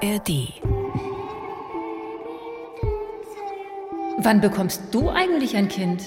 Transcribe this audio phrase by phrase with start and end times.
[0.00, 0.52] ARD.
[4.18, 6.02] Wann bekommst du eigentlich ein Kind?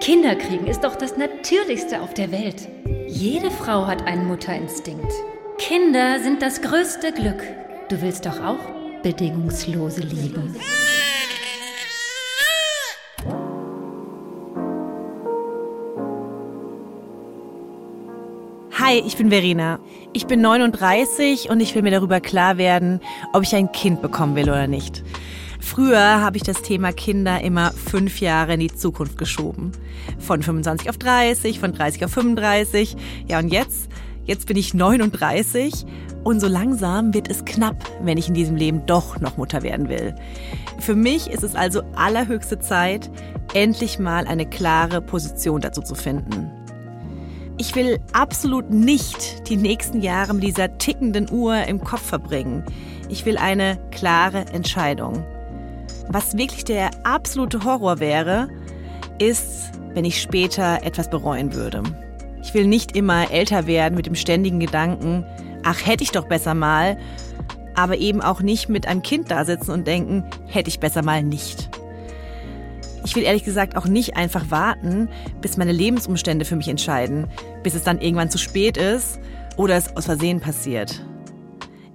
[0.00, 2.68] Kinder kriegen ist doch das Natürlichste auf der Welt.
[3.06, 5.12] Jede Frau hat einen Mutterinstinkt.
[5.58, 7.42] Kinder sind das größte Glück.
[7.88, 8.58] Du willst doch auch
[9.02, 10.42] bedingungslose Liebe.
[18.88, 19.80] Hi, ich bin Verena.
[20.12, 23.00] Ich bin 39 und ich will mir darüber klar werden,
[23.32, 25.02] ob ich ein Kind bekommen will oder nicht.
[25.58, 29.72] Früher habe ich das Thema Kinder immer fünf Jahre in die Zukunft geschoben.
[30.20, 32.96] Von 25 auf 30, von 30 auf 35.
[33.26, 33.88] Ja, und jetzt,
[34.24, 35.84] jetzt bin ich 39
[36.22, 39.88] und so langsam wird es knapp, wenn ich in diesem Leben doch noch Mutter werden
[39.88, 40.14] will.
[40.78, 43.10] Für mich ist es also allerhöchste Zeit,
[43.52, 46.52] endlich mal eine klare Position dazu zu finden.
[47.58, 52.64] Ich will absolut nicht die nächsten Jahre mit dieser tickenden Uhr im Kopf verbringen.
[53.08, 55.24] Ich will eine klare Entscheidung.
[56.08, 58.48] Was wirklich der absolute Horror wäre,
[59.18, 61.82] ist, wenn ich später etwas bereuen würde.
[62.42, 65.24] Ich will nicht immer älter werden mit dem ständigen Gedanken,
[65.64, 66.98] ach, hätte ich doch besser mal,
[67.74, 71.22] aber eben auch nicht mit einem Kind da sitzen und denken, hätte ich besser mal
[71.22, 71.70] nicht.
[73.06, 75.08] Ich will ehrlich gesagt auch nicht einfach warten,
[75.40, 77.28] bis meine Lebensumstände für mich entscheiden,
[77.62, 79.20] bis es dann irgendwann zu spät ist
[79.56, 81.06] oder es aus Versehen passiert.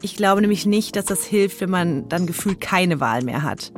[0.02, 3.73] Ich glaube nämlich nicht, dass das hilft, wenn man dann gefühlt keine Wahl mehr hat.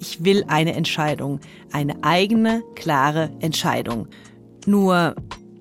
[0.00, 1.40] Ich will eine Entscheidung,
[1.72, 4.08] eine eigene, klare Entscheidung.
[4.64, 5.14] Nur,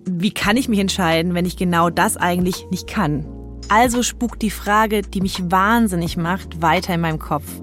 [0.05, 3.25] wie kann ich mich entscheiden, wenn ich genau das eigentlich nicht kann?
[3.67, 7.61] Also spukt die Frage, die mich wahnsinnig macht, weiter in meinem Kopf.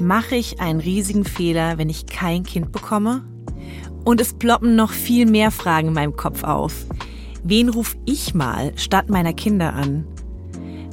[0.00, 3.24] Mache ich einen riesigen Fehler, wenn ich kein Kind bekomme?
[4.04, 6.84] Und es ploppen noch viel mehr Fragen in meinem Kopf auf.
[7.44, 10.04] Wen ruf ich mal statt meiner Kinder an?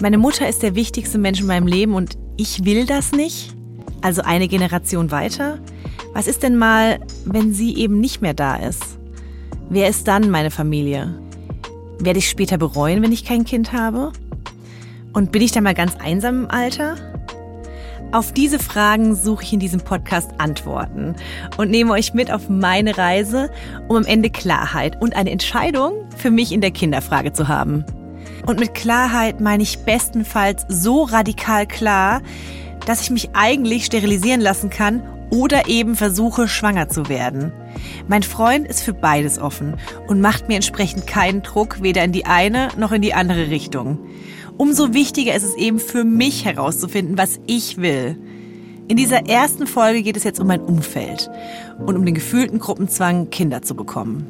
[0.01, 3.55] Meine Mutter ist der wichtigste Mensch in meinem Leben und ich will das nicht?
[4.01, 5.59] Also eine Generation weiter?
[6.13, 8.99] Was ist denn mal, wenn sie eben nicht mehr da ist?
[9.69, 11.19] Wer ist dann meine Familie?
[11.99, 14.11] Werde ich später bereuen, wenn ich kein Kind habe?
[15.13, 17.10] Und bin ich dann mal ganz einsam im Alter?
[18.13, 21.15] Auf diese Fragen suche ich in diesem Podcast Antworten
[21.55, 23.49] und nehme euch mit auf meine Reise,
[23.87, 27.85] um am Ende Klarheit und eine Entscheidung für mich in der Kinderfrage zu haben.
[28.45, 32.21] Und mit Klarheit meine ich bestenfalls so radikal klar,
[32.85, 37.53] dass ich mich eigentlich sterilisieren lassen kann oder eben versuche, schwanger zu werden.
[38.09, 42.25] Mein Freund ist für beides offen und macht mir entsprechend keinen Druck, weder in die
[42.25, 43.99] eine noch in die andere Richtung.
[44.61, 48.15] Umso wichtiger ist es eben für mich herauszufinden, was ich will.
[48.87, 51.31] In dieser ersten Folge geht es jetzt um mein Umfeld
[51.79, 54.23] und um den gefühlten Gruppenzwang, Kinder zu bekommen.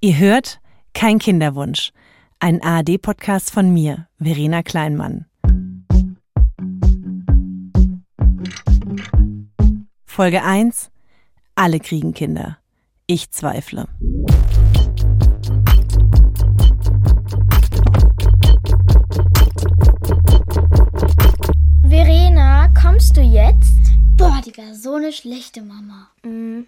[0.00, 0.58] Ihr hört
[0.92, 1.92] kein Kinderwunsch
[2.40, 5.26] ein ARD-Podcast von mir, Verena Kleinmann.
[10.06, 10.90] Folge 1.
[11.54, 12.58] Alle kriegen Kinder.
[13.06, 13.86] Ich zweifle.
[21.86, 23.80] Verena, kommst du jetzt?
[24.16, 26.08] Boah, die wäre so eine schlechte Mama.
[26.24, 26.66] Mhm.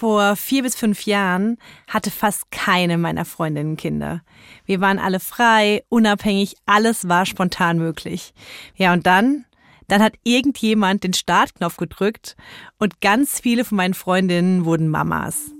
[0.00, 4.22] Vor vier bis fünf Jahren hatte fast keine meiner Freundinnen Kinder.
[4.64, 8.32] Wir waren alle frei, unabhängig, alles war spontan möglich.
[8.76, 9.44] Ja, und dann,
[9.88, 12.34] dann hat irgendjemand den Startknopf gedrückt
[12.78, 15.50] und ganz viele von meinen Freundinnen wurden Mamas.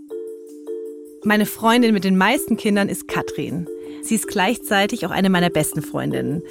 [1.22, 3.68] Meine Freundin mit den meisten Kindern ist Katrin.
[4.02, 6.42] Sie ist gleichzeitig auch eine meiner besten Freundinnen.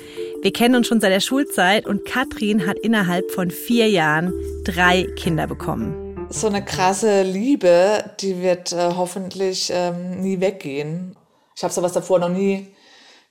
[0.44, 4.32] Wir kennen uns schon seit der Schulzeit und Katrin hat innerhalb von vier Jahren
[4.64, 11.16] drei Kinder bekommen so eine krasse Liebe, die wird äh, hoffentlich ähm, nie weggehen.
[11.56, 12.74] Ich habe sowas davor noch nie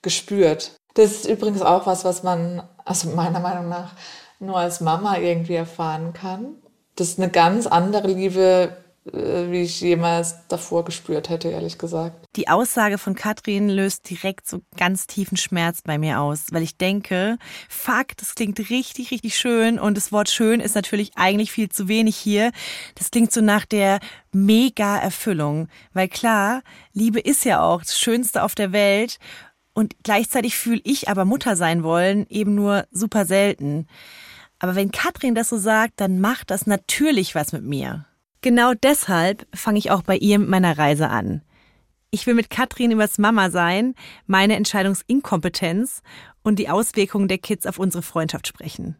[0.01, 0.71] gespürt.
[0.93, 3.93] Das ist übrigens auch was, was man, also meiner Meinung nach,
[4.39, 6.55] nur als Mama irgendwie erfahren kann.
[6.95, 8.75] Das ist eine ganz andere Liebe,
[9.05, 12.25] wie ich jemals davor gespürt hätte, ehrlich gesagt.
[12.35, 16.77] Die Aussage von Katrin löst direkt so ganz tiefen Schmerz bei mir aus, weil ich
[16.77, 17.37] denke,
[17.69, 21.87] fuck, das klingt richtig, richtig schön und das Wort schön ist natürlich eigentlich viel zu
[21.87, 22.51] wenig hier.
[22.95, 23.99] Das klingt so nach der
[24.31, 26.61] mega Erfüllung, weil klar,
[26.93, 29.17] Liebe ist ja auch das Schönste auf der Welt
[29.73, 33.87] und gleichzeitig fühle ich aber Mutter sein wollen eben nur super selten.
[34.59, 38.05] Aber wenn Katrin das so sagt, dann macht das natürlich was mit mir.
[38.41, 41.41] Genau deshalb fange ich auch bei ihr mit meiner Reise an.
[42.09, 43.95] Ich will mit Katrin übers Mama sein,
[44.27, 46.01] meine Entscheidungsinkompetenz
[46.41, 48.95] und die Auswirkungen der Kids auf unsere Freundschaft sprechen.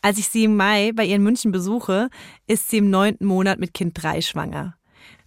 [0.00, 2.08] Als ich sie im Mai bei ihren München besuche,
[2.46, 4.76] ist sie im neunten Monat mit Kind 3 schwanger.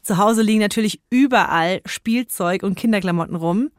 [0.01, 3.69] Zu Hause liegen natürlich überall Spielzeug und Kinderklamotten rum.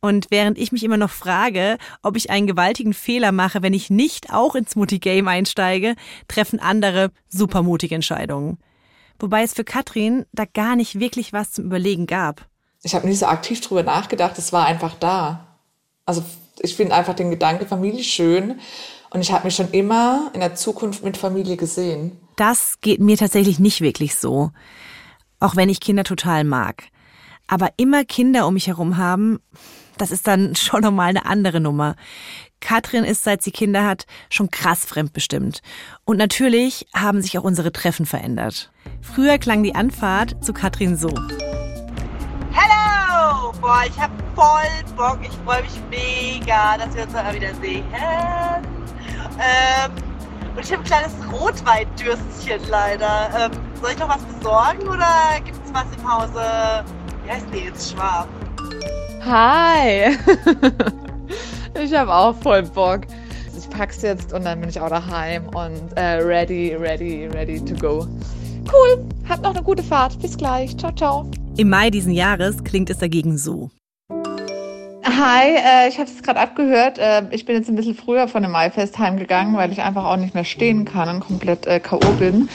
[0.00, 3.90] Und während ich mich immer noch frage, ob ich einen gewaltigen Fehler mache, wenn ich
[3.90, 5.94] nicht auch ins Mutti-Game einsteige,
[6.26, 8.58] treffen andere supermutige Entscheidungen.
[9.18, 12.46] Wobei es für Katrin da gar nicht wirklich was zum Überlegen gab.
[12.82, 15.46] Ich habe nie so aktiv drüber nachgedacht, es war einfach da.
[16.04, 16.24] Also
[16.58, 18.60] ich finde einfach den Gedanke Familie schön
[19.10, 22.18] und ich habe mich schon immer in der Zukunft mit Familie gesehen.
[22.36, 24.50] Das geht mir tatsächlich nicht wirklich so.
[25.38, 26.84] Auch wenn ich Kinder total mag.
[27.46, 29.40] Aber immer Kinder um mich herum haben,
[29.98, 31.96] das ist dann schon nochmal eine andere Nummer.
[32.62, 35.60] Katrin ist, seit sie Kinder hat, schon krass fremdbestimmt.
[36.04, 38.70] Und natürlich haben sich auch unsere Treffen verändert.
[39.02, 41.10] Früher klang die Anfahrt zu Katrin so.
[42.52, 43.52] Hello!
[43.60, 45.18] Boah, ich hab voll Bock.
[45.22, 47.84] Ich freue mich mega, dass wir uns mal wieder sehen.
[49.38, 49.92] Ähm,
[50.54, 53.30] und ich habe ein kleines Rotweindürstchen leider.
[53.36, 53.50] Ähm,
[53.80, 56.84] soll ich noch was besorgen oder gibt es was im Hause?
[57.24, 57.92] Wie heißt die jetzt?
[57.92, 58.28] Schwab.
[59.24, 60.16] Hi!
[61.84, 63.02] ich habe auch voll Bock.
[63.58, 67.74] Ich pack's jetzt und dann bin ich auch daheim und äh, ready, ready, ready to
[67.74, 68.06] go.
[68.72, 70.18] Cool, habt noch eine gute Fahrt.
[70.20, 70.76] Bis gleich.
[70.76, 71.30] Ciao, ciao.
[71.56, 73.70] Im Mai diesen Jahres klingt es dagegen so.
[75.04, 76.98] Hi, äh, ich habe es gerade abgehört.
[76.98, 80.16] Äh, ich bin jetzt ein bisschen früher von dem Maifest heimgegangen, weil ich einfach auch
[80.16, 82.12] nicht mehr stehen kann und komplett äh, K.O.
[82.18, 82.48] bin.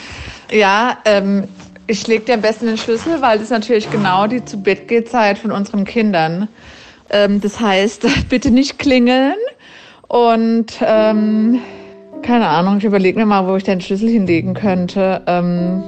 [0.51, 1.47] Ja, ähm,
[1.85, 4.87] ich lege dir am besten den Schlüssel, weil das ist natürlich genau die zu Bett
[4.87, 6.47] geht Zeit von unseren Kindern.
[7.09, 9.35] Ähm, das heißt, bitte nicht klingeln
[10.07, 11.59] und ähm,
[12.21, 15.21] keine Ahnung, ich überlege mir mal, wo ich den Schlüssel hinlegen könnte.
[15.27, 15.83] Ähm,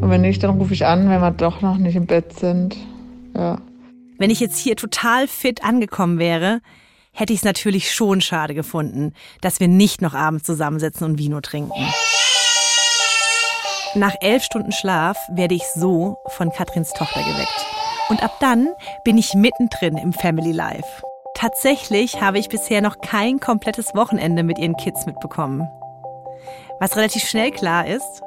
[0.00, 2.76] und wenn nicht, dann rufe ich an, wenn wir doch noch nicht im Bett sind.
[3.34, 3.58] Ja.
[4.18, 6.60] Wenn ich jetzt hier total fit angekommen wäre,
[7.12, 11.40] hätte ich es natürlich schon schade gefunden, dass wir nicht noch abends zusammensitzen und Vino
[11.40, 11.72] trinken.
[13.94, 17.75] Nach elf Stunden Schlaf werde ich so von Katrins Tochter geweckt.
[18.08, 18.68] Und ab dann
[19.04, 21.02] bin ich mittendrin im Family Life.
[21.34, 25.68] Tatsächlich habe ich bisher noch kein komplettes Wochenende mit ihren Kids mitbekommen.
[26.78, 28.22] Was relativ schnell klar ist,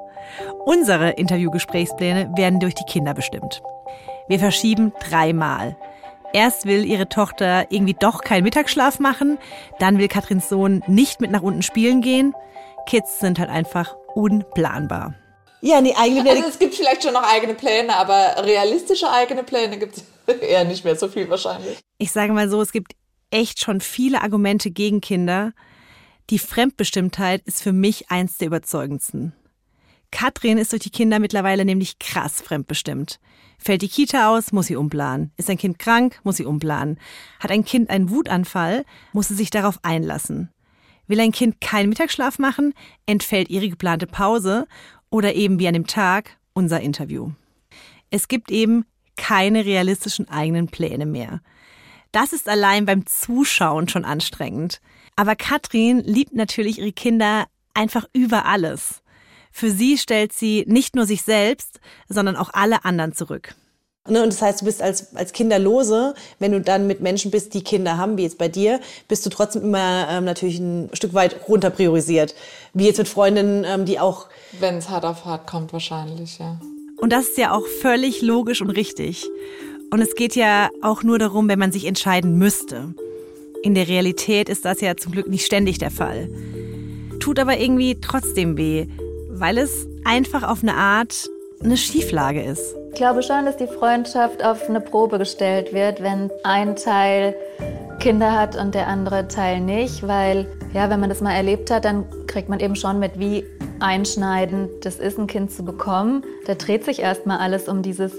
[0.66, 3.62] unsere Interviewgesprächspläne werden durch die Kinder bestimmt.
[4.28, 5.76] Wir verschieben dreimal.
[6.34, 9.40] Erst will ihre Tochter irgendwie doch keinen Mittagsschlaf machen,
[9.80, 12.36] dann will Katrins Sohn nicht mit nach unten spielen gehen.
[12.86, 15.16] Kids sind halt einfach unplanbar.
[15.62, 16.38] Ja, nee, eigene Pläne.
[16.38, 20.04] Also es gibt vielleicht schon noch eigene Pläne, aber realistische eigene Pläne gibt es
[20.42, 21.80] eher nicht mehr so viel wahrscheinlich.
[21.98, 22.94] Ich sage mal so, es gibt
[23.32, 25.54] echt schon viele Argumente gegen Kinder.
[26.30, 29.34] Die Fremdbestimmtheit ist für mich eins der überzeugendsten.
[30.12, 33.20] Katrin ist durch die Kinder mittlerweile nämlich krass fremdbestimmt.
[33.60, 35.32] Fällt die Kita aus, muss sie umplanen.
[35.38, 37.00] Ist ein Kind krank, muss sie umplanen.
[37.40, 40.50] Hat ein Kind einen Wutanfall, muss sie sich darauf einlassen.
[41.08, 42.74] Will ein Kind keinen Mittagsschlaf machen,
[43.06, 44.68] entfällt ihre geplante Pause
[45.10, 47.32] oder eben wie an dem Tag unser Interview.
[48.10, 48.86] Es gibt eben
[49.16, 51.42] keine realistischen eigenen Pläne mehr.
[52.12, 54.82] Das ist allein beim Zuschauen schon anstrengend.
[55.16, 59.04] Aber Katrin liebt natürlich ihre Kinder einfach über alles.
[59.52, 63.56] Für sie stellt sie nicht nur sich selbst, sondern auch alle anderen zurück.
[64.10, 67.54] Ne, und das heißt, du bist als, als Kinderlose, wenn du dann mit Menschen bist,
[67.54, 71.14] die Kinder haben, wie jetzt bei dir, bist du trotzdem immer ähm, natürlich ein Stück
[71.14, 72.36] weit runter priorisiert.
[72.74, 74.28] Wie jetzt mit Freundinnen, ähm, die auch.
[74.60, 76.60] Wenn es hart auf hart kommt, wahrscheinlich, ja.
[76.98, 79.26] Und das ist ja auch völlig logisch und richtig.
[79.92, 82.94] Und es geht ja auch nur darum, wenn man sich entscheiden müsste.
[83.64, 86.30] In der Realität ist das ja zum Glück nicht ständig der Fall.
[87.20, 88.88] Tut aber irgendwie trotzdem weh,
[89.30, 91.30] weil es einfach auf eine Art
[91.62, 92.76] eine Schieflage ist.
[93.00, 97.34] Ich glaube schon, dass die Freundschaft auf eine Probe gestellt wird, wenn ein Teil
[98.02, 101.86] Kinder hat und der andere Teil nicht, weil ja, wenn man das mal erlebt hat,
[101.86, 103.46] dann kriegt man eben schon mit, wie
[103.80, 106.26] einschneidend das ist, ein Kind zu bekommen.
[106.46, 108.12] Da dreht sich erstmal alles um dieses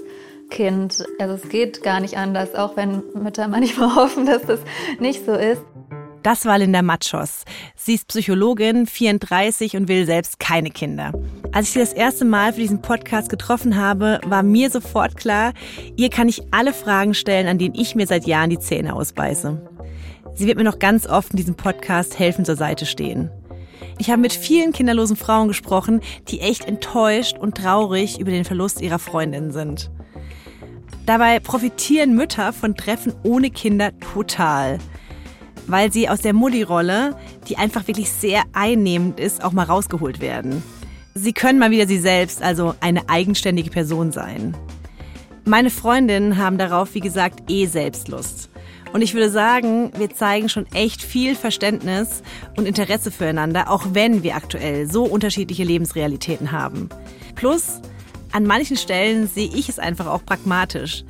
[0.49, 1.05] Kind.
[1.19, 4.61] Also es geht gar nicht anders, auch wenn Mütter manchmal hoffen, dass das
[4.97, 5.61] nicht so ist.
[6.23, 7.45] Das war Linda Matschos.
[7.75, 11.13] Sie ist Psychologin, 34 und will selbst keine Kinder.
[11.51, 15.53] Als ich sie das erste Mal für diesen Podcast getroffen habe, war mir sofort klar,
[15.97, 19.67] ihr kann ich alle Fragen stellen, an denen ich mir seit Jahren die Zähne ausbeiße.
[20.35, 23.31] Sie wird mir noch ganz oft in diesem Podcast helfen zur Seite stehen.
[23.97, 28.79] Ich habe mit vielen kinderlosen Frauen gesprochen, die echt enttäuscht und traurig über den Verlust
[28.79, 29.89] ihrer Freundinnen sind.
[31.07, 34.77] Dabei profitieren Mütter von Treffen ohne Kinder total
[35.67, 37.15] weil sie aus der Mutti-Rolle,
[37.47, 40.63] die einfach wirklich sehr einnehmend ist, auch mal rausgeholt werden.
[41.13, 44.55] Sie können mal wieder sie selbst, also eine eigenständige Person sein.
[45.45, 48.49] Meine Freundinnen haben darauf, wie gesagt, eh Selbstlust.
[48.93, 52.23] Und ich würde sagen, wir zeigen schon echt viel Verständnis
[52.57, 56.89] und Interesse füreinander, auch wenn wir aktuell so unterschiedliche Lebensrealitäten haben.
[57.35, 57.81] Plus,
[58.31, 61.03] an manchen Stellen sehe ich es einfach auch pragmatisch.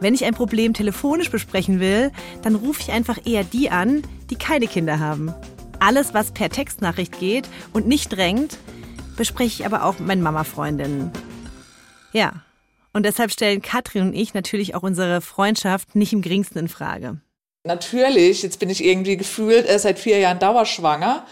[0.00, 4.36] Wenn ich ein Problem telefonisch besprechen will, dann rufe ich einfach eher die an, die
[4.36, 5.34] keine Kinder haben.
[5.80, 8.58] Alles, was per Textnachricht geht und nicht drängt,
[9.16, 11.10] bespreche ich aber auch mit meinen Mama-Freundinnen.
[12.12, 12.42] Ja,
[12.92, 17.20] und deshalb stellen Katrin und ich natürlich auch unsere Freundschaft nicht im geringsten in Frage.
[17.64, 21.26] Natürlich, jetzt bin ich irgendwie gefühlt äh, seit vier Jahren dauerschwanger.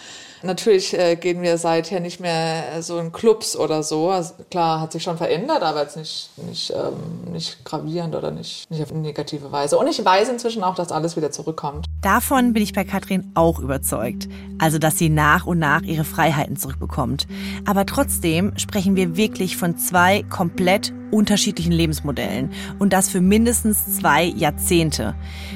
[0.47, 4.11] Natürlich äh, gehen wir seither nicht mehr so in Clubs oder so.
[4.11, 8.71] Also, klar, hat sich schon verändert, aber jetzt nicht, nicht, ähm, nicht gravierend oder nicht,
[8.71, 9.79] nicht auf eine negative Weise.
[9.79, 11.87] Und ich weiß inzwischen auch, dass alles wieder zurückkommt.
[12.01, 14.29] Davon bin ich bei Katrin auch überzeugt.
[14.59, 17.27] Also, dass sie nach und nach ihre Freiheiten zurückbekommt.
[17.67, 22.53] Aber trotzdem sprechen wir wirklich von zwei komplett unterschiedlichen Lebensmodellen.
[22.79, 25.15] Und das für mindestens zwei Jahrzehnte.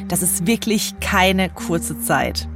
[0.09, 2.49] Das ist wirklich keine kurze Zeit.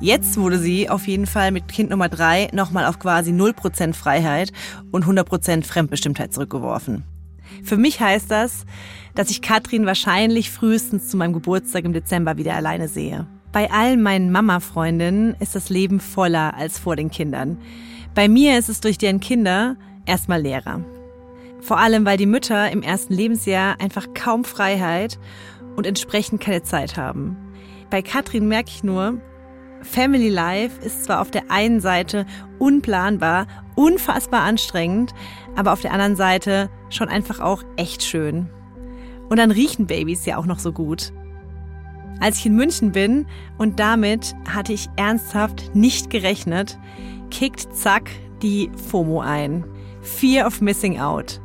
[0.00, 4.52] Jetzt wurde sie auf jeden Fall mit Kind Nummer drei nochmal auf quasi 0% Freiheit
[4.90, 7.04] und 100% Fremdbestimmtheit zurückgeworfen.
[7.62, 8.64] Für mich heißt das,
[9.14, 13.26] dass ich Katrin wahrscheinlich frühestens zu meinem Geburtstag im Dezember wieder alleine sehe.
[13.52, 17.58] Bei allen meinen Mama-Freundinnen ist das Leben voller als vor den Kindern.
[18.14, 20.84] Bei mir ist es durch deren Kinder erstmal leerer.
[21.60, 25.18] Vor allem, weil die Mütter im ersten Lebensjahr einfach kaum Freiheit
[25.76, 27.36] und entsprechend keine Zeit haben.
[27.90, 29.20] Bei Katrin merke ich nur,
[29.82, 32.26] Family Life ist zwar auf der einen Seite
[32.58, 35.14] unplanbar, unfassbar anstrengend,
[35.56, 38.48] aber auf der anderen Seite schon einfach auch echt schön.
[39.28, 41.12] Und dann riechen Babys ja auch noch so gut.
[42.20, 43.26] Als ich in München bin,
[43.58, 46.78] und damit hatte ich ernsthaft nicht gerechnet,
[47.30, 48.10] kickt zack
[48.42, 49.64] die FOMO ein.
[50.00, 51.40] Fear of Missing Out.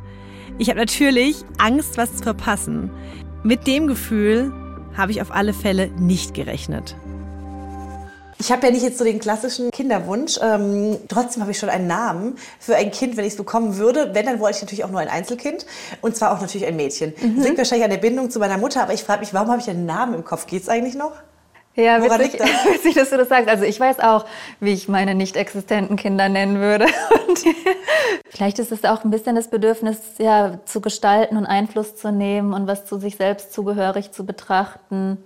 [0.58, 2.90] Ich habe natürlich Angst, was zu verpassen.
[3.42, 4.52] Mit dem Gefühl
[4.96, 6.96] habe ich auf alle Fälle nicht gerechnet.
[8.38, 10.38] Ich habe ja nicht jetzt so den klassischen Kinderwunsch.
[10.42, 14.14] Ähm, trotzdem habe ich schon einen Namen für ein Kind, wenn ich es bekommen würde.
[14.14, 15.66] Wenn, dann wollte ich natürlich auch nur ein Einzelkind.
[16.00, 17.14] Und zwar auch natürlich ein Mädchen.
[17.20, 17.36] Mhm.
[17.36, 18.82] Das liegt wahrscheinlich an der Bindung zu meiner Mutter.
[18.82, 20.46] Aber ich frage mich, warum habe ich einen Namen im Kopf?
[20.46, 21.12] Geht es eigentlich noch?
[21.76, 22.48] Ja, Woran witzig, das?
[22.74, 23.48] witzig, dass du das sagst.
[23.48, 24.26] Also ich weiß auch,
[24.60, 26.86] wie ich meine nicht existenten Kinder nennen würde.
[27.28, 27.38] Und
[28.30, 32.52] vielleicht ist es auch ein bisschen das Bedürfnis, ja, zu gestalten und Einfluss zu nehmen
[32.52, 35.18] und was zu sich selbst zugehörig zu betrachten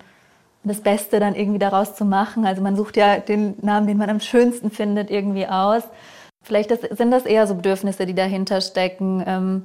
[0.65, 2.47] das Beste dann irgendwie daraus zu machen.
[2.47, 5.83] Also man sucht ja den Namen, den man am schönsten findet, irgendwie aus.
[6.43, 9.65] Vielleicht das, sind das eher so Bedürfnisse, die dahinter stecken, ähm,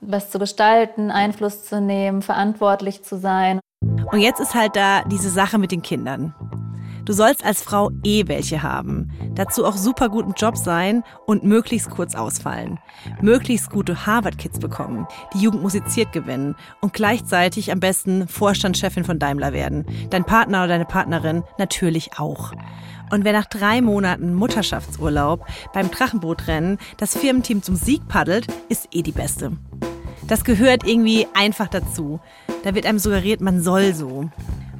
[0.00, 3.60] was zu gestalten, Einfluss zu nehmen, verantwortlich zu sein.
[3.80, 6.34] Und jetzt ist halt da diese Sache mit den Kindern.
[7.08, 9.10] Du sollst als Frau eh welche haben.
[9.34, 12.78] Dazu auch super guten Job sein und möglichst kurz ausfallen.
[13.22, 19.54] Möglichst gute Harvard-Kids bekommen, die Jugend musiziert gewinnen und gleichzeitig am besten Vorstandschefin von Daimler
[19.54, 19.86] werden.
[20.10, 22.52] Dein Partner oder deine Partnerin natürlich auch.
[23.10, 29.00] Und wer nach drei Monaten Mutterschaftsurlaub beim Drachenbootrennen das Firmenteam zum Sieg paddelt, ist eh
[29.00, 29.52] die Beste.
[30.26, 32.20] Das gehört irgendwie einfach dazu.
[32.64, 34.28] Da wird einem suggeriert, man soll so.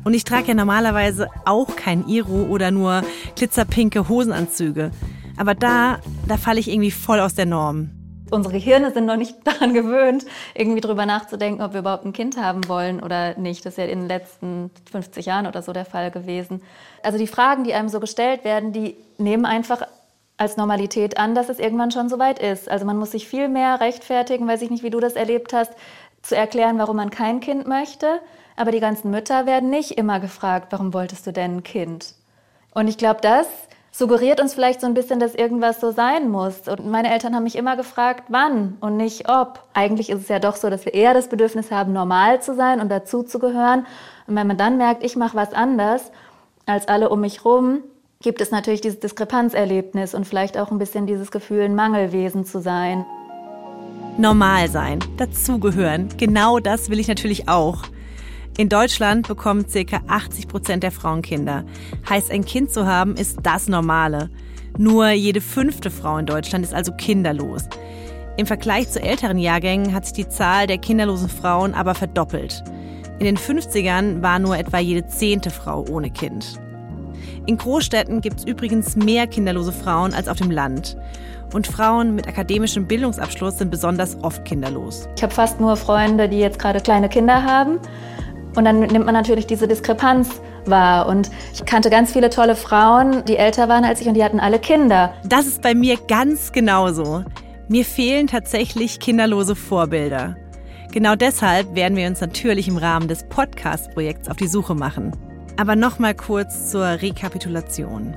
[0.05, 3.03] Und ich trage ja normalerweise auch kein Iro oder nur
[3.37, 4.91] glitzerpinke Hosenanzüge.
[5.37, 7.91] Aber da, da falle ich irgendwie voll aus der Norm.
[8.31, 12.37] Unsere Gehirne sind noch nicht daran gewöhnt, irgendwie drüber nachzudenken, ob wir überhaupt ein Kind
[12.37, 13.65] haben wollen oder nicht.
[13.65, 16.63] Das ist ja in den letzten 50 Jahren oder so der Fall gewesen.
[17.03, 19.83] Also die Fragen, die einem so gestellt werden, die nehmen einfach
[20.37, 22.71] als Normalität an, dass es irgendwann schon soweit ist.
[22.71, 25.73] Also man muss sich viel mehr rechtfertigen, weiß ich nicht, wie du das erlebt hast,
[26.23, 28.21] zu erklären, warum man kein Kind möchte.
[28.59, 32.15] Aber die ganzen Mütter werden nicht immer gefragt, warum wolltest du denn ein Kind?
[32.75, 33.47] Und ich glaube, das
[33.93, 36.67] suggeriert uns vielleicht so ein bisschen, dass irgendwas so sein muss.
[36.67, 39.63] Und meine Eltern haben mich immer gefragt, wann und nicht ob.
[39.75, 42.81] Eigentlich ist es ja doch so, dass wir eher das Bedürfnis haben, normal zu sein
[42.81, 43.87] und dazuzugehören.
[44.27, 46.11] Und wenn man dann merkt, ich mache was anders
[46.67, 47.85] als alle um mich rum,
[48.21, 52.61] gibt es natürlich dieses Diskrepanzerlebnis und vielleicht auch ein bisschen dieses Gefühl, ein Mangelwesen zu
[52.61, 53.07] sein.
[54.17, 57.85] Normal sein, dazugehören, genau das will ich natürlich auch.
[58.61, 60.01] In Deutschland bekommen ca.
[60.09, 61.65] 80 Prozent der Frauen Kinder.
[62.09, 64.31] Heißt, ein Kind zu haben, ist das Normale.
[64.77, 67.69] Nur jede fünfte Frau in Deutschland ist also kinderlos.
[68.37, 72.65] Im Vergleich zu älteren Jahrgängen hat sich die Zahl der kinderlosen Frauen aber verdoppelt.
[73.21, 76.59] In den 50ern war nur etwa jede zehnte Frau ohne Kind.
[77.47, 80.97] In Großstädten gibt es übrigens mehr kinderlose Frauen als auf dem Land.
[81.55, 85.09] Und Frauen mit akademischem Bildungsabschluss sind besonders oft kinderlos.
[85.17, 87.79] Ich habe fast nur Freunde, die jetzt gerade kleine Kinder haben.
[88.55, 91.07] Und dann nimmt man natürlich diese Diskrepanz wahr.
[91.07, 94.41] Und ich kannte ganz viele tolle Frauen, die älter waren als ich und die hatten
[94.41, 95.13] alle Kinder.
[95.25, 97.25] Das ist bei mir ganz genauso.
[97.69, 100.37] Mir fehlen tatsächlich kinderlose Vorbilder.
[100.93, 105.13] Genau deshalb werden wir uns natürlich im Rahmen des Podcast-Projekts auf die Suche machen.
[105.59, 108.17] Aber nochmal kurz zur Rekapitulation.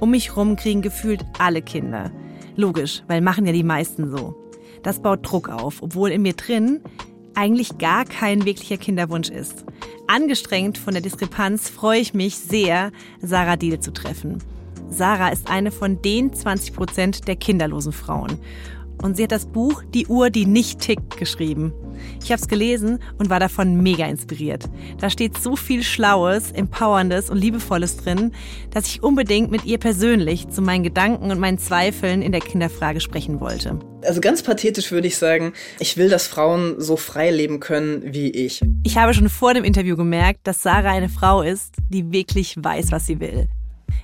[0.00, 2.10] Um mich rum kriegen gefühlt alle Kinder.
[2.54, 4.34] Logisch, weil machen ja die meisten so.
[4.82, 6.80] Das baut Druck auf, obwohl in mir drin
[7.36, 9.64] eigentlich gar kein wirklicher Kinderwunsch ist.
[10.06, 12.90] Angestrengt von der Diskrepanz freue ich mich sehr,
[13.20, 14.42] Sarah Diel zu treffen.
[14.88, 18.38] Sarah ist eine von den 20 Prozent der kinderlosen Frauen.
[19.02, 21.72] Und sie hat das Buch Die Uhr, die nicht tickt geschrieben.
[22.22, 24.64] Ich habe es gelesen und war davon mega inspiriert.
[24.98, 28.32] Da steht so viel Schlaues, Empowerndes und Liebevolles drin,
[28.70, 33.00] dass ich unbedingt mit ihr persönlich zu meinen Gedanken und meinen Zweifeln in der Kinderfrage
[33.00, 33.78] sprechen wollte.
[34.02, 38.30] Also ganz pathetisch würde ich sagen, ich will, dass Frauen so frei leben können wie
[38.30, 38.60] ich.
[38.84, 42.92] Ich habe schon vor dem Interview gemerkt, dass Sarah eine Frau ist, die wirklich weiß,
[42.92, 43.48] was sie will.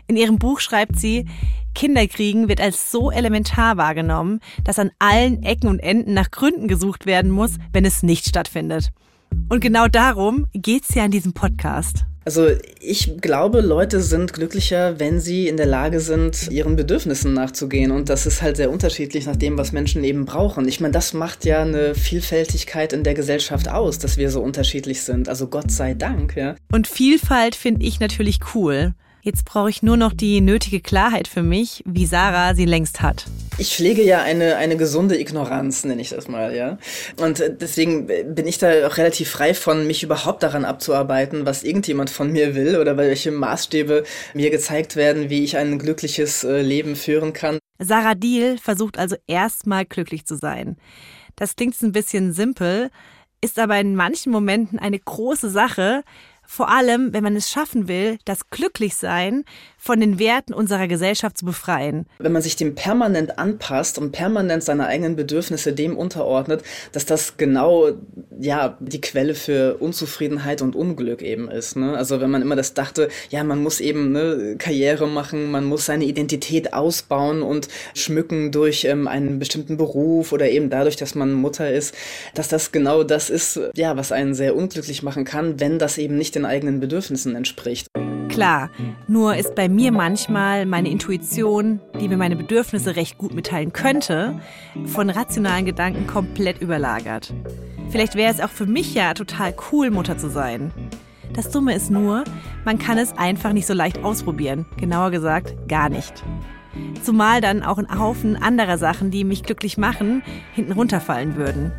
[0.07, 1.27] In ihrem Buch schreibt sie,
[1.75, 7.07] Kinderkriegen wird als so elementar wahrgenommen, dass an allen Ecken und Enden nach Gründen gesucht
[7.07, 8.91] werden muss, wenn es nicht stattfindet.
[9.49, 12.05] Und genau darum geht's ja in diesem Podcast.
[12.25, 12.49] Also
[12.81, 17.91] ich glaube, Leute sind glücklicher, wenn sie in der Lage sind, ihren Bedürfnissen nachzugehen.
[17.91, 20.69] Und das ist halt sehr unterschiedlich nach dem, was Menschen eben brauchen.
[20.69, 25.03] Ich meine, das macht ja eine Vielfältigkeit in der Gesellschaft aus, dass wir so unterschiedlich
[25.03, 25.29] sind.
[25.29, 26.55] Also Gott sei Dank, ja.
[26.71, 28.95] Und Vielfalt finde ich natürlich cool.
[29.25, 33.27] Jetzt brauche ich nur noch die nötige Klarheit für mich, wie Sarah sie längst hat.
[33.57, 36.77] Ich pflege ja eine, eine gesunde Ignoranz, nenne ich das mal, ja.
[37.21, 41.63] Und äh, deswegen bin ich da auch relativ frei von, mich überhaupt daran abzuarbeiten, was
[41.63, 44.03] irgendjemand von mir will oder welche Maßstäbe
[44.35, 47.61] mir gezeigt werden, wie ich ein glückliches äh, Leben führen kann.
[47.79, 50.77] Sarah Deal versucht also erstmal glücklich zu sein.
[51.37, 52.91] Das klingt ein bisschen simpel,
[53.41, 56.03] ist aber in manchen Momenten eine große Sache,
[56.55, 59.45] vor allem, wenn man es schaffen will, das Glücklichsein
[59.79, 62.07] von den Werten unserer Gesellschaft zu befreien.
[62.19, 67.39] Wenn man sich dem permanent anpasst und permanent seine eigenen Bedürfnisse dem unterordnet, dass das
[67.39, 67.93] genau
[68.39, 71.77] ja die Quelle für Unzufriedenheit und Unglück eben ist.
[71.77, 71.97] Ne?
[71.97, 75.87] Also wenn man immer das dachte, ja, man muss eben ne, Karriere machen, man muss
[75.87, 81.33] seine Identität ausbauen und schmücken durch ähm, einen bestimmten Beruf oder eben dadurch, dass man
[81.33, 81.95] Mutter ist,
[82.35, 86.19] dass das genau das ist, ja, was einen sehr unglücklich machen kann, wenn das eben
[86.19, 87.89] nicht den eigenen Bedürfnissen entspricht.
[88.29, 88.71] Klar,
[89.09, 94.41] nur ist bei mir manchmal meine Intuition, die mir meine Bedürfnisse recht gut mitteilen könnte,
[94.87, 97.35] von rationalen Gedanken komplett überlagert.
[97.91, 100.73] Vielleicht wäre es auch für mich ja total cool, Mutter zu sein.
[101.35, 102.25] Das Dumme ist nur,
[102.65, 104.65] man kann es einfach nicht so leicht ausprobieren.
[104.79, 106.25] Genauer gesagt, gar nicht.
[107.03, 110.23] Zumal dann auch ein Haufen anderer Sachen, die mich glücklich machen,
[110.55, 111.73] hinten runterfallen würden.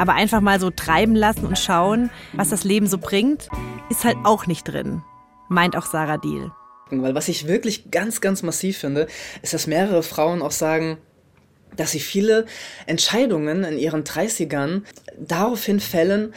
[0.00, 3.48] Aber einfach mal so treiben lassen und schauen, was das Leben so bringt,
[3.90, 5.02] ist halt auch nicht drin
[5.50, 6.52] meint auch Sarah Deal.
[6.90, 9.06] Weil was ich wirklich ganz, ganz massiv finde,
[9.42, 10.96] ist, dass mehrere Frauen auch sagen,
[11.76, 12.46] dass sie viele
[12.86, 14.82] Entscheidungen in ihren 30ern
[15.18, 16.34] daraufhin fällen,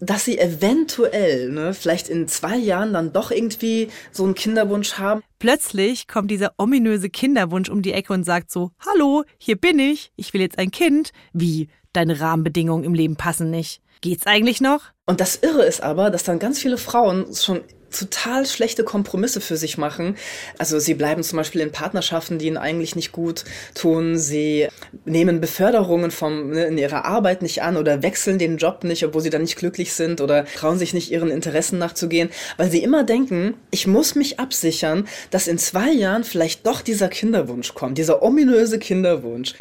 [0.00, 5.22] dass sie eventuell, ne, vielleicht in zwei Jahren dann doch irgendwie so einen Kinderwunsch haben.
[5.38, 10.12] Plötzlich kommt dieser ominöse Kinderwunsch um die Ecke und sagt so, hallo, hier bin ich,
[10.16, 11.12] ich will jetzt ein Kind.
[11.32, 13.80] Wie, deine Rahmenbedingungen im Leben passen nicht.
[14.02, 14.84] Geht's eigentlich noch?
[15.06, 19.56] Und das Irre ist aber, dass dann ganz viele Frauen schon total schlechte Kompromisse für
[19.56, 20.16] sich machen.
[20.58, 23.44] Also sie bleiben zum Beispiel in Partnerschaften, die ihnen eigentlich nicht gut
[23.74, 24.18] tun.
[24.18, 24.68] Sie
[25.04, 29.22] nehmen Beförderungen vom, ne, in ihrer Arbeit nicht an oder wechseln den Job nicht, obwohl
[29.22, 33.04] sie dann nicht glücklich sind oder trauen sich nicht ihren Interessen nachzugehen, weil sie immer
[33.04, 38.22] denken, ich muss mich absichern, dass in zwei Jahren vielleicht doch dieser Kinderwunsch kommt, dieser
[38.22, 39.54] ominöse Kinderwunsch.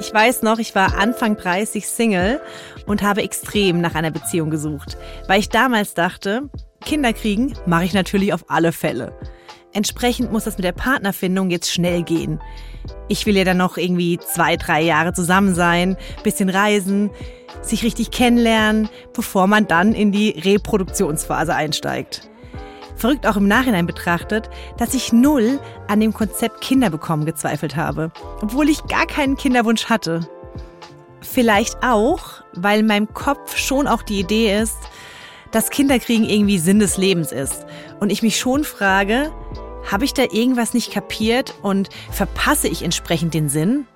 [0.00, 2.40] Ich weiß noch, ich war Anfang 30 Single
[2.86, 6.48] und habe extrem nach einer Beziehung gesucht, weil ich damals dachte,
[6.84, 9.16] Kinder kriegen mache ich natürlich auf alle Fälle.
[9.72, 12.40] Entsprechend muss das mit der Partnerfindung jetzt schnell gehen.
[13.08, 17.10] Ich will ja dann noch irgendwie zwei, drei Jahre zusammen sein, bisschen reisen,
[17.62, 22.28] sich richtig kennenlernen, bevor man dann in die Reproduktionsphase einsteigt.
[22.96, 28.10] Verrückt auch im Nachhinein betrachtet, dass ich null an dem Konzept Kinder bekommen gezweifelt habe,
[28.42, 30.28] obwohl ich gar keinen Kinderwunsch hatte.
[31.22, 34.78] Vielleicht auch, weil in meinem Kopf schon auch die Idee ist,
[35.52, 37.66] dass Kinderkriegen irgendwie Sinn des Lebens ist.
[37.98, 39.32] Und ich mich schon frage,
[39.90, 43.86] habe ich da irgendwas nicht kapiert und verpasse ich entsprechend den Sinn?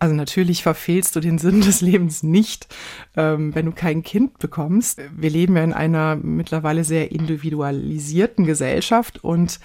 [0.00, 2.68] Also natürlich verfehlst du den Sinn des Lebens nicht,
[3.16, 5.00] ähm, wenn du kein Kind bekommst.
[5.16, 9.58] Wir leben ja in einer mittlerweile sehr individualisierten Gesellschaft und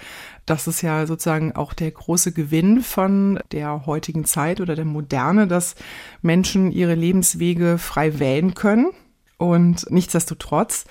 [0.44, 5.46] das ist ja sozusagen auch der große Gewinn von der heutigen Zeit oder der Moderne,
[5.46, 5.76] dass
[6.20, 8.90] Menschen ihre Lebenswege frei wählen können.
[9.38, 10.84] Und nichtsdestotrotz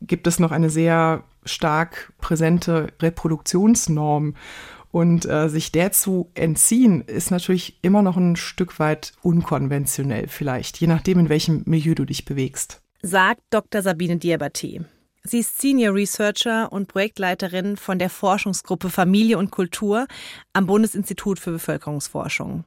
[0.00, 4.34] gibt es noch eine sehr stark präsente Reproduktionsnorm.
[4.90, 10.80] Und äh, sich der zu entziehen, ist natürlich immer noch ein Stück weit unkonventionell vielleicht,
[10.80, 12.80] je nachdem, in welchem Milieu du dich bewegst.
[13.02, 13.82] sagt Dr.
[13.82, 14.84] Sabine Diabaté.
[15.24, 20.06] Sie ist Senior Researcher und Projektleiterin von der Forschungsgruppe Familie und Kultur
[20.52, 22.64] am Bundesinstitut für Bevölkerungsforschung.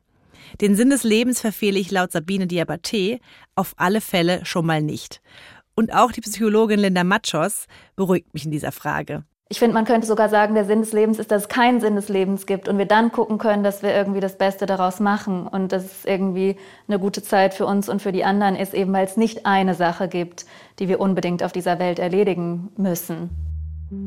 [0.61, 3.19] Den Sinn des Lebens verfehle ich laut Sabine Diabaté
[3.55, 5.21] auf alle Fälle schon mal nicht.
[5.79, 9.23] Und auch die Psychologin Linda Machos beruhigt mich in dieser Frage.
[9.49, 11.95] Ich finde, man könnte sogar sagen, der Sinn des Lebens ist, dass es keinen Sinn
[11.95, 15.47] des Lebens gibt und wir dann gucken können, dass wir irgendwie das Beste daraus machen
[15.47, 18.91] und dass es irgendwie eine gute Zeit für uns und für die anderen ist, eben
[18.91, 20.47] weil es nicht eine Sache gibt,
[20.79, 23.29] die wir unbedingt auf dieser Welt erledigen müssen.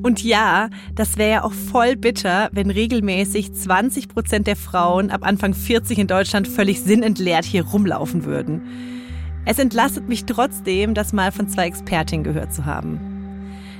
[0.03, 5.21] Und ja, das wäre ja auch voll bitter, wenn regelmäßig 20 Prozent der Frauen ab
[5.23, 9.00] Anfang 40 in Deutschland völlig sinnentleert hier rumlaufen würden.
[9.45, 13.01] Es entlastet mich trotzdem, das mal von zwei Expertinnen gehört zu haben.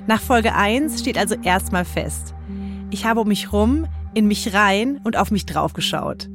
[0.07, 2.35] Nach Folge 1 steht also erstmal fest.
[2.91, 6.29] Ich habe um mich rum, in mich rein und auf mich drauf geschaut.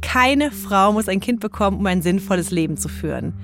[0.00, 3.34] Keine Frau muss ein Kind bekommen, um ein sinnvolles Leben zu führen.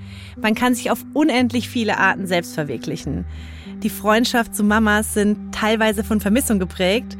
[0.41, 3.25] Man kann sich auf unendlich viele Arten selbst verwirklichen.
[3.83, 7.17] Die Freundschaft zu Mamas sind teilweise von Vermissung geprägt.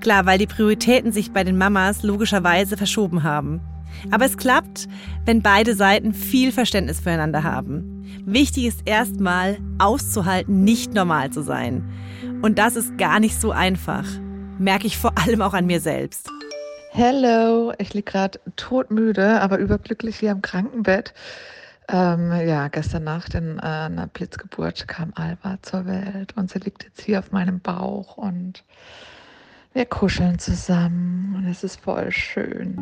[0.00, 3.60] Klar, weil die Prioritäten sich bei den Mamas logischerweise verschoben haben.
[4.10, 4.86] Aber es klappt,
[5.24, 8.22] wenn beide Seiten viel Verständnis füreinander haben.
[8.26, 11.84] Wichtig ist erstmal auszuhalten, nicht normal zu sein.
[12.42, 14.06] Und das ist gar nicht so einfach.
[14.58, 16.30] Merke ich vor allem auch an mir selbst.
[16.90, 21.12] Hello, ich liege gerade todmüde, aber überglücklich hier im Krankenbett.
[21.88, 26.84] Ähm, ja, gestern Nacht in äh, einer Blitzgeburt kam Alba zur Welt und sie liegt
[26.84, 28.64] jetzt hier auf meinem Bauch und
[29.74, 32.78] wir kuscheln zusammen und es ist voll schön.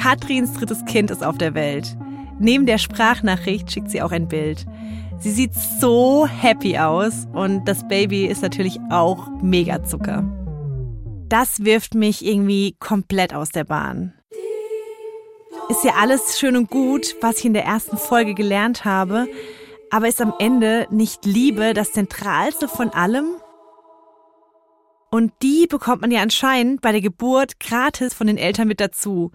[0.00, 1.96] Katrins drittes Kind ist auf der Welt.
[2.38, 4.64] Neben der Sprachnachricht schickt sie auch ein Bild.
[5.18, 10.24] Sie sieht so happy aus und das Baby ist natürlich auch mega Zucker.
[11.28, 14.14] Das wirft mich irgendwie komplett aus der Bahn.
[15.68, 19.28] Ist ja alles schön und gut, was ich in der ersten Folge gelernt habe,
[19.90, 23.39] aber ist am Ende nicht Liebe das Zentralste von allem?
[25.10, 29.32] Und die bekommt man ja anscheinend bei der Geburt gratis von den Eltern mit dazu.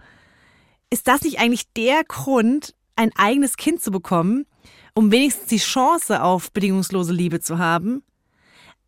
[0.88, 4.46] Ist das nicht eigentlich der Grund, ein eigenes Kind zu bekommen,
[4.94, 8.02] um wenigstens die Chance auf bedingungslose Liebe zu haben.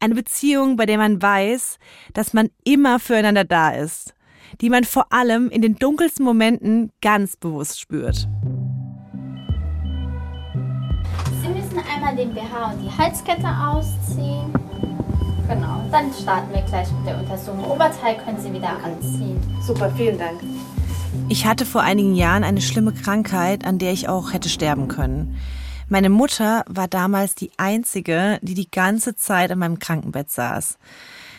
[0.00, 1.78] Eine Beziehung, bei der man weiß,
[2.14, 4.14] dass man immer füreinander da ist,
[4.62, 8.28] die man vor allem in den dunkelsten Momenten ganz bewusst spürt.
[11.42, 14.67] Sie müssen einmal den BH und die Halskette ausziehen.
[15.48, 17.64] Genau, dann starten wir gleich mit der Untersuchung.
[17.64, 19.40] Oberteil können Sie wieder anziehen.
[19.62, 20.40] Super, vielen Dank.
[21.30, 25.38] Ich hatte vor einigen Jahren eine schlimme Krankheit, an der ich auch hätte sterben können.
[25.88, 30.78] Meine Mutter war damals die einzige, die die ganze Zeit an meinem Krankenbett saß.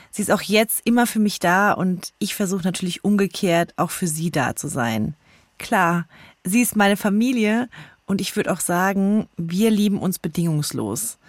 [0.10, 4.08] Sie ist auch jetzt immer für mich da und ich versuche natürlich umgekehrt auch für
[4.08, 5.13] sie da zu sein.
[5.60, 6.08] Klar,
[6.43, 7.69] sie ist meine Familie
[8.08, 11.19] und ich würde auch sagen, wir lieben uns bedingungslos.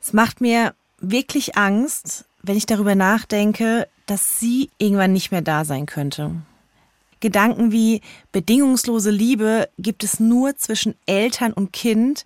[0.00, 5.64] Es macht mir wirklich Angst, wenn ich darüber nachdenke, dass sie irgendwann nicht mehr da
[5.64, 6.32] sein könnte.
[7.20, 8.02] Gedanken wie
[8.32, 12.24] bedingungslose Liebe gibt es nur zwischen Eltern und Kind,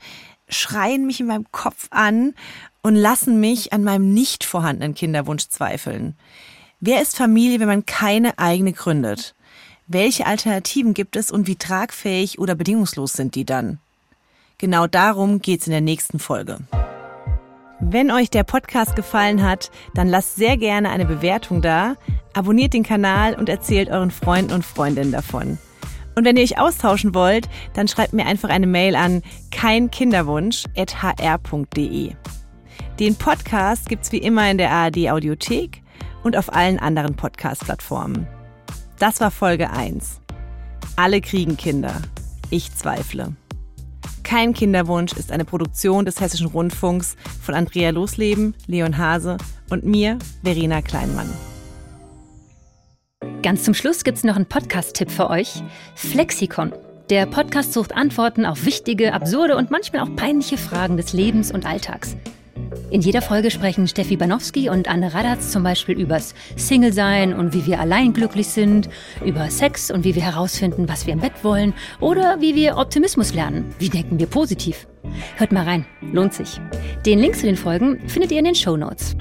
[0.48, 2.34] schreien mich in meinem Kopf an
[2.82, 6.16] und lassen mich an meinem nicht vorhandenen Kinderwunsch zweifeln.
[6.80, 9.34] Wer ist Familie, wenn man keine eigene gründet?
[9.86, 13.78] Welche Alternativen gibt es und wie tragfähig oder bedingungslos sind die dann?
[14.58, 16.58] Genau darum geht's in der nächsten Folge.
[17.80, 21.94] Wenn euch der Podcast gefallen hat, dann lasst sehr gerne eine Bewertung da,
[22.34, 25.58] abonniert den Kanal und erzählt euren Freunden und Freundinnen davon.
[26.16, 32.12] Und wenn ihr euch austauschen wollt, dann schreibt mir einfach eine Mail an keinkinderwunsch.hr.de.
[32.98, 35.84] Den Podcast gibt's wie immer in der ARD Audiothek
[36.24, 38.26] und auf allen anderen Podcast-Plattformen.
[38.98, 40.20] Das war Folge 1.
[40.96, 41.94] Alle kriegen Kinder.
[42.50, 43.36] Ich zweifle.
[44.28, 49.38] Kein Kinderwunsch ist eine Produktion des Hessischen Rundfunks von Andrea Losleben, Leon Hase
[49.70, 51.32] und mir, Verena Kleinmann.
[53.42, 55.62] Ganz zum Schluss gibt es noch einen Podcast-Tipp für euch.
[55.94, 56.74] Flexikon.
[57.08, 61.64] Der Podcast sucht Antworten auf wichtige, absurde und manchmal auch peinliche Fragen des Lebens und
[61.64, 62.14] Alltags.
[62.90, 67.66] In jeder Folge sprechen Steffi Banowski und Anne Radatz zum Beispiel übers Single-Sein und wie
[67.66, 68.88] wir allein glücklich sind,
[69.24, 73.34] über Sex und wie wir herausfinden, was wir im Bett wollen oder wie wir Optimismus
[73.34, 73.74] lernen.
[73.78, 74.86] Wie denken wir positiv?
[75.36, 76.60] Hört mal rein, lohnt sich.
[77.04, 79.16] Den Link zu den Folgen findet ihr in den Show Notes.